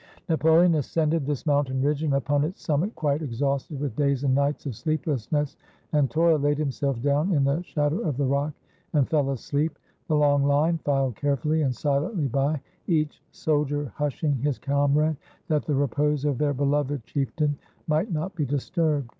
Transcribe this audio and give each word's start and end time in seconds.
Napoleon 0.27 0.73
ascended 0.73 1.27
this 1.27 1.45
mountain 1.45 1.79
ridge, 1.79 2.01
and 2.01 2.15
upon 2.15 2.43
its 2.43 2.63
summit, 2.63 2.95
quite 2.95 3.21
exhausted 3.21 3.79
with 3.79 3.95
days 3.95 4.23
and 4.23 4.33
nights 4.33 4.65
of 4.65 4.75
sleep 4.75 5.05
lessness 5.05 5.57
and 5.91 6.09
toil, 6.09 6.39
laid 6.39 6.57
himself 6.57 6.99
down 7.03 7.31
in 7.31 7.43
the 7.43 7.61
shadow 7.61 7.99
of 7.99 8.17
the 8.17 8.25
rock 8.25 8.51
and 8.93 9.07
fell 9.07 9.29
asleep. 9.29 9.77
The 10.07 10.15
long 10.15 10.43
line 10.43 10.79
filed 10.79 11.17
carefully 11.17 11.61
and 11.61 11.75
silently 11.75 12.27
by, 12.27 12.59
each 12.87 13.21
soldier 13.29 13.93
hushing 13.95 14.33
his 14.37 14.57
comrade, 14.57 15.17
that 15.49 15.65
the 15.65 15.75
repose 15.75 16.25
of 16.25 16.39
their 16.39 16.55
beloved 16.55 17.03
chieftain 17.03 17.59
might 17.85 18.11
not 18.11 18.33
be 18.33 18.43
disturbed. 18.43 19.09